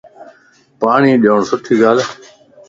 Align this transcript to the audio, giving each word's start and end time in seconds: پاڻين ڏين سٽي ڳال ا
پاڻين 0.79 1.15
ڏين 1.23 1.39
سٽي 1.49 1.73
ڳال 1.81 1.97
ا 2.01 2.03